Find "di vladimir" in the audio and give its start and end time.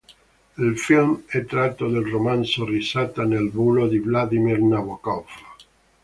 3.85-4.59